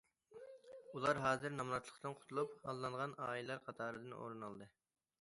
ئۇلار 0.93 1.19
ھازىر 1.25 1.53
نامراتلىقتىن 1.59 2.17
قۇتۇلۇپ، 2.23 2.57
ھاللانغان 2.65 3.17
ئائىلىلەر 3.29 3.65
قاتارىدىن 3.71 4.21
ئورۇن 4.21 4.47
ئالدى. 4.51 4.75